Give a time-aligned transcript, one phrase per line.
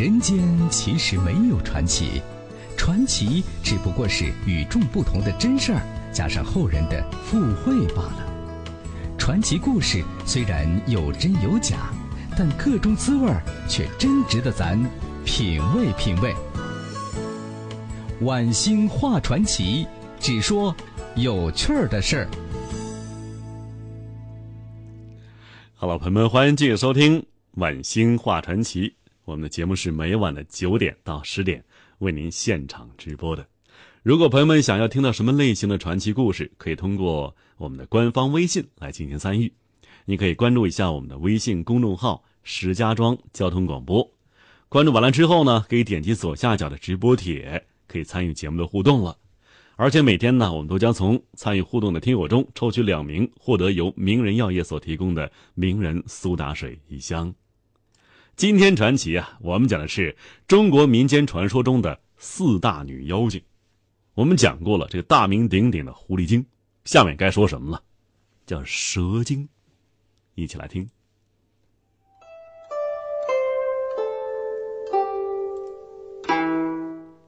[0.00, 2.22] 人间其实没有传奇，
[2.74, 8.26] 传奇只不过是与众不同的真事儿加上后人的附会罢了。
[9.18, 11.90] 传奇故事虽然有真有假，
[12.34, 14.82] 但各中滋味儿却真值得咱
[15.22, 16.34] 品味品味。
[18.22, 19.86] 晚星话传奇，
[20.18, 20.74] 只说
[21.14, 22.28] 有趣儿的事儿。
[25.74, 27.20] 好了，朋友们，欢迎继续收听
[27.56, 28.88] 《晚星话传奇》。
[29.30, 31.64] 我们的节目是每晚的九点到十点
[31.98, 33.46] 为您现场直播的。
[34.02, 39.52] 如果朋友们想要听到什么类型的传奇故事，可以通过我们的官方微信来进行参与。
[40.04, 44.10] 你可以关注一下我们的微信公众号“石家庄交通广播”。
[44.68, 49.16] 关注完了之后呢，可以点击左下角的直播帖，可以参与节目的互动了。
[49.76, 57.32] 而且每天呢，我们都将从参与互动的听友中抽取两名，获得由名人药业所提供的名人苏打水一箱。
[58.40, 60.16] 今天传奇啊，我们讲的是
[60.48, 63.38] 中国民间传说中的四大女妖精。
[64.14, 66.42] 我们讲过了这个大名鼎鼎的狐狸精，
[66.86, 67.82] 下面该说什么了？
[68.46, 69.46] 叫蛇精。
[70.36, 70.88] 一起来听。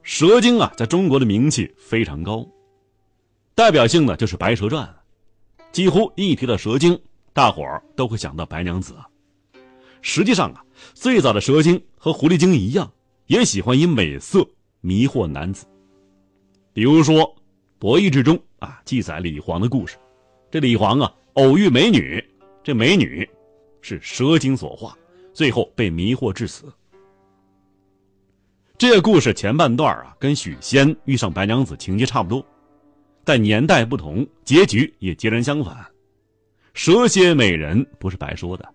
[0.01, 2.43] 蛇精啊，在中国的名气非常高，
[3.53, 4.83] 代表性的就是《白蛇传》，
[5.71, 6.99] 几乎一提到蛇精，
[7.33, 8.95] 大伙儿都会想到白娘子。
[10.03, 12.91] 实际上啊，最早的蛇精和狐狸精一样，
[13.25, 14.45] 也喜欢以美色
[14.81, 15.65] 迷惑男子。
[16.73, 17.21] 比如说
[17.79, 19.97] 《博弈志》中啊，记载李黄的故事。
[20.51, 22.23] 这李黄啊，偶遇美女，
[22.63, 23.27] 这美女
[23.81, 24.95] 是蛇精所化，
[25.33, 26.71] 最后被迷惑致死。
[28.77, 32.45] 这个故事前半段啊，跟许仙遇上白娘子情节差不多，
[33.23, 35.85] 但年代不同，结局也截然相反。
[36.73, 38.73] 蛇蝎美人不是白说的。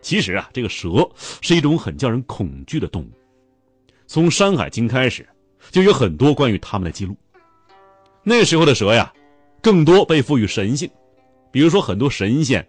[0.00, 1.08] 其实啊，这个蛇
[1.40, 3.10] 是一种很叫人恐惧的动物。
[4.06, 5.28] 从《山海经》开始，
[5.70, 7.16] 就有很多关于它们的记录。
[8.22, 9.12] 那时候的蛇呀，
[9.60, 10.90] 更多被赋予神性，
[11.50, 12.66] 比如说很多神仙，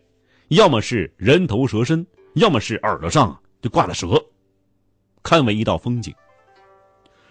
[0.49, 4.21] 要么是人头蛇身，要么是耳朵上就挂了蛇，
[5.23, 6.13] 堪为一道风景。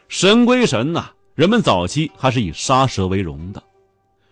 [0.09, 3.63] 神归神呐，人们早期还是以杀蛇为荣的，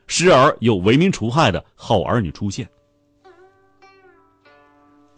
[0.06, 2.66] 时而有为民除害的好儿女出现。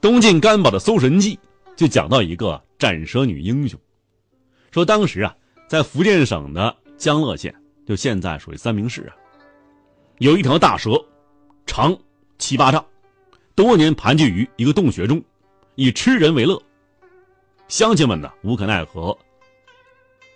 [0.00, 1.34] 东晋干宝的《搜神记》
[1.76, 3.78] 就讲到一个斩蛇女英雄，
[4.70, 5.36] 说当时啊，
[5.66, 7.52] 在福建省的江乐县，
[7.84, 9.16] 就现在属于三明市啊，
[10.18, 11.04] 有一条大蛇，
[11.66, 11.98] 长
[12.38, 12.84] 七八丈，
[13.56, 15.20] 多年盘踞于一个洞穴中，
[15.74, 16.62] 以吃人为乐。
[17.66, 19.18] 乡亲们呢无可奈何，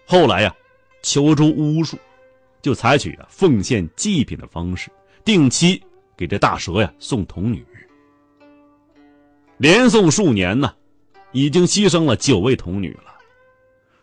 [0.06, 0.52] 后来呀，
[1.02, 1.96] 求助巫术，
[2.60, 4.90] 就采取了奉献祭品的方式，
[5.24, 5.80] 定期
[6.16, 7.64] 给这大蛇呀送童女。
[9.62, 10.74] 连送数年呢，
[11.30, 13.14] 已经牺牲了九位童女了。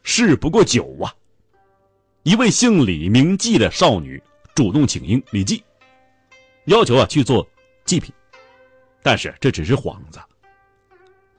[0.03, 1.13] 事不过久啊，
[2.23, 4.23] 一位姓李名季的少女
[4.55, 5.61] 主动请缨李季，
[6.67, 7.45] 要求啊去做
[7.83, 8.09] 祭品，
[9.03, 10.21] 但是这只是幌子。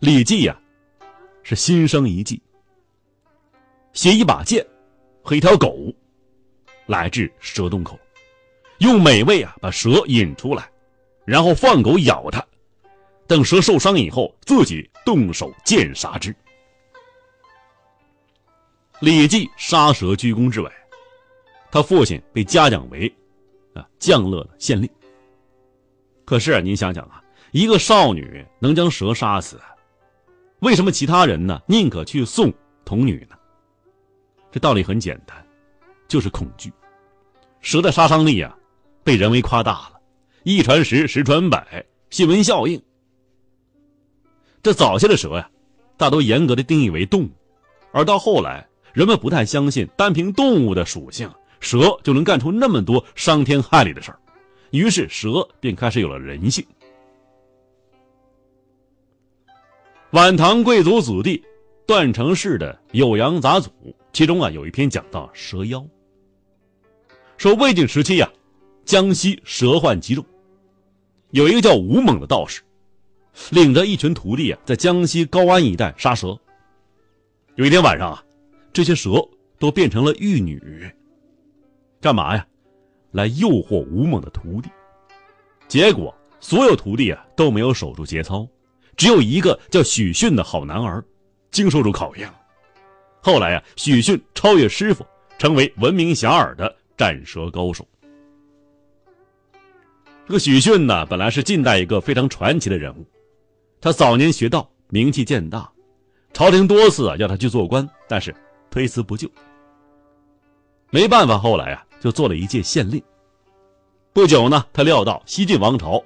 [0.00, 0.54] 李季呀，
[1.42, 2.42] 是心生一计，
[3.94, 4.62] 携一把剑
[5.22, 5.74] 和一条狗，
[6.84, 7.98] 来至蛇洞口，
[8.80, 10.70] 用美味啊把蛇引出来，
[11.24, 12.46] 然后放狗咬它。
[13.30, 16.34] 等蛇受伤以后，自己动手剑杀之。
[18.98, 20.68] 李绩杀蛇居功至伟，
[21.70, 23.06] 他父亲被嘉奖为
[23.72, 24.90] 啊将乐的县令。
[26.24, 29.60] 可是啊您想想啊，一个少女能将蛇杀死，
[30.58, 32.52] 为什么其他人呢宁可去送
[32.84, 33.36] 童女呢？
[34.50, 35.46] 这道理很简单，
[36.08, 36.72] 就是恐惧。
[37.60, 38.58] 蛇的杀伤力啊，
[39.04, 40.00] 被人为夸大了，
[40.42, 42.82] 一传十，十传百，新闻效应。
[44.62, 45.48] 这早些的蛇呀，
[45.96, 47.30] 大都严格的定义为动物，
[47.92, 54.18] 而到后来，人们不太相信单凭动物的属性，蛇就能干出那么多伤天害理的事儿，
[54.70, 56.62] 于是蛇便开始有了人性。
[60.10, 61.42] 晚唐贵族子弟
[61.86, 63.64] 段成式的《酉阳杂俎》，
[64.12, 65.82] 其中啊有一篇讲到蛇妖，
[67.38, 68.30] 说魏晋时期呀，
[68.84, 70.22] 江西蛇患极重，
[71.30, 72.60] 有一个叫吴猛的道士。
[73.50, 76.38] 领着一群徒弟啊，在江西高安一带杀蛇。
[77.56, 78.24] 有一天晚上啊，
[78.72, 79.26] 这些蛇
[79.58, 80.90] 都变成了玉女，
[82.00, 82.46] 干嘛呀？
[83.12, 84.68] 来诱惑吴猛的徒弟。
[85.66, 88.46] 结果所有徒弟啊都没有守住节操，
[88.96, 91.04] 只有一个叫许逊的好男儿，
[91.50, 92.32] 经受住考验。
[93.20, 95.04] 后来啊，许逊超越师傅，
[95.38, 97.86] 成为闻名遐迩的战蛇高手。
[100.26, 103.04] 这个许逊呢，本来是近代一个非常传奇的人物。
[103.80, 105.70] 他早年学道，名气渐大，
[106.34, 108.34] 朝廷多次啊要他去做官，但是
[108.70, 109.30] 推辞不就。
[110.90, 113.02] 没办法，后来啊就做了一届县令。
[114.12, 116.02] 不久呢，他料到西晋王朝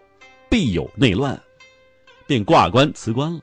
[0.49, 1.41] 必有内乱，
[2.29, 3.41] 便挂官辞官了。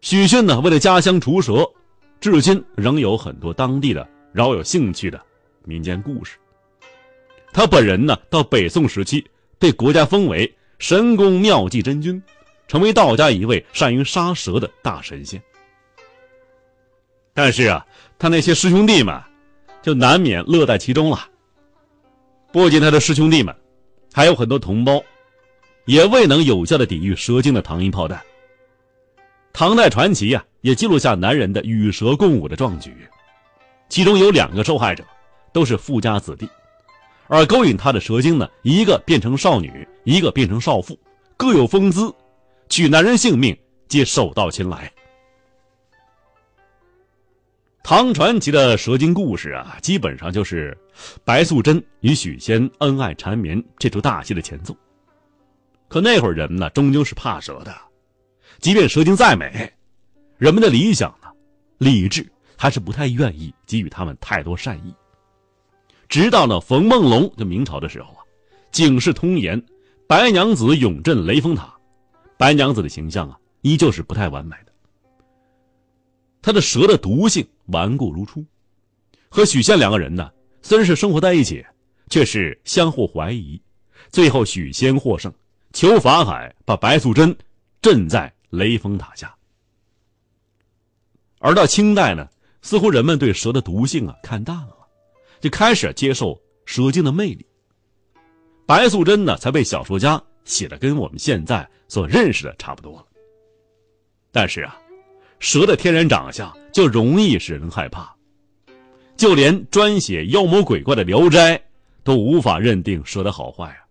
[0.00, 1.70] 许逊呢，为了家乡除蛇，
[2.18, 5.20] 至今仍有很多当地的饶有兴趣的
[5.64, 6.38] 民间故事。
[7.52, 9.22] 他本人呢，到北宋时期
[9.58, 12.22] 被国家封为神功妙计真君，
[12.68, 15.42] 成为道家一位善于杀蛇的大神仙。
[17.32, 17.84] 但是啊，
[18.18, 19.20] 他那些师兄弟们
[19.82, 21.28] 就难免乐在其中了。
[22.52, 23.54] 不仅他的师兄弟们，
[24.12, 25.02] 还有很多同胞，
[25.86, 28.22] 也未能有效的抵御蛇精的糖衣炮弹。
[29.52, 32.94] 唐代传奇呀，也记录下男人的与蛇共舞的壮举，
[33.88, 35.04] 其中有两个受害者
[35.52, 36.48] 都是富家子弟，
[37.26, 40.98] 而勾引他的蛇精呢，一个变成少女，一个变成少妇，
[41.36, 42.14] 各有风姿，
[42.68, 43.56] 取男人性命
[43.88, 44.92] 皆手到擒来。
[47.82, 50.76] 唐传奇的蛇精故事啊，基本上就是
[51.22, 54.74] 白素贞与许仙恩爱缠绵这出大戏的前奏。
[55.88, 57.74] 可那会儿人们呢，终究是怕蛇的，
[58.58, 59.70] 即便蛇精再美，
[60.38, 61.28] 人们的理想呢，
[61.78, 62.26] 理智
[62.56, 64.94] 还是不太愿意给予他们太多善意。
[66.08, 68.20] 直到了冯梦龙就明朝的时候啊，
[68.70, 69.60] 警世通言，
[70.06, 71.74] 白娘子永镇雷峰塔，
[72.36, 74.72] 白娘子的形象啊，依旧是不太完美的。
[76.42, 78.44] 他的蛇的毒性顽固如初，
[79.28, 80.30] 和许仙两个人呢，
[80.60, 81.64] 虽然是生活在一起，
[82.10, 83.60] 却是相互怀疑。
[84.10, 85.32] 最后许仙获胜，
[85.72, 87.34] 求法海把白素贞
[87.80, 89.34] 镇在雷峰塔下。
[91.38, 92.28] 而到清代呢，
[92.62, 94.83] 似乎人们对蛇的毒性啊看淡了，
[95.44, 97.46] 就开始接受蛇精的魅力。
[98.64, 103.04] 白素贞呢，才被小说家写的跟我们现在所认识的差不多了。
[104.32, 104.74] 但是啊。
[105.40, 108.10] 蛇的天然长相就容易使人害怕，
[109.14, 111.58] 就连专写妖魔鬼怪的《聊斋》
[112.02, 113.84] 都无法认定蛇的好坏啊。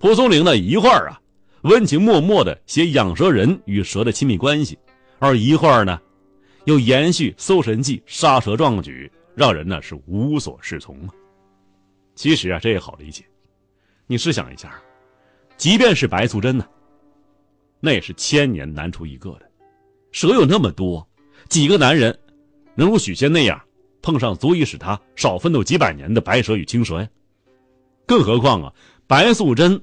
[0.00, 1.20] 蒲松龄呢，一会儿啊
[1.62, 4.76] 温情脉脉的写养蛇人与蛇的亲密关系，
[5.20, 6.00] 而一会儿呢
[6.64, 11.14] 又延续《搜神记》杀蛇壮举，让人呢是无所适从啊。
[12.14, 13.24] 其实啊，这也好理解，
[14.06, 14.74] 你试想一下，
[15.56, 16.66] 即便是白素贞呢，
[17.80, 19.50] 那也是千年难出一个的。
[20.12, 21.08] 蛇有那么多，
[21.48, 22.18] 几个男人
[22.74, 23.58] 能如许仙那样
[24.02, 27.08] 碰上足以使他少奋斗几百年的白蛇与青蛇呀？
[28.06, 28.72] 更何况啊，
[29.06, 29.80] 白素贞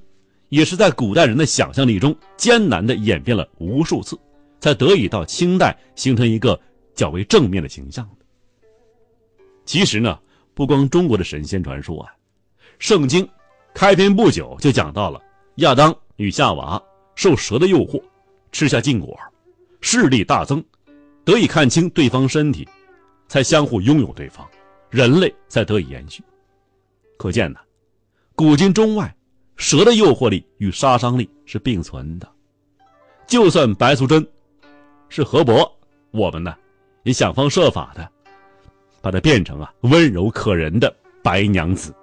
[0.50, 4.16] 也是在古代人的想象力中艰难的演变了无数次，
[4.60, 6.60] 才得以到清代形成一个
[6.94, 8.08] 较为正面的形象。
[9.68, 10.18] 其实呢，
[10.54, 12.10] 不光中国的神仙传说啊，
[12.78, 13.28] 圣经
[13.74, 15.20] 开篇不久就讲到了
[15.56, 16.82] 亚当与夏娃
[17.14, 18.02] 受蛇的诱惑，
[18.50, 19.14] 吃下禁果。
[19.82, 20.64] 势力大增，
[21.22, 22.66] 得以看清对方身体，
[23.28, 24.48] 才相互拥有对方，
[24.88, 26.24] 人类才得以延续。
[27.18, 27.60] 可见呢，
[28.34, 29.14] 古今中外，
[29.56, 32.26] 蛇的诱惑力与杀伤力是并存的。
[33.26, 34.26] 就算白素贞
[35.10, 35.70] 是河伯，
[36.10, 36.56] 我们呢，
[37.02, 38.10] 也想方设法的
[39.00, 41.94] 把她变成啊温柔可人的白娘子。